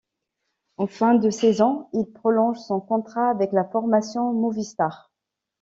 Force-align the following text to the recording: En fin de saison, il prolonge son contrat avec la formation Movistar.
En 0.77 0.87
fin 0.87 1.13
de 1.13 1.29
saison, 1.29 1.87
il 1.93 2.07
prolonge 2.11 2.57
son 2.57 2.79
contrat 2.81 3.29
avec 3.29 3.51
la 3.51 3.63
formation 3.63 4.33
Movistar. 4.33 5.11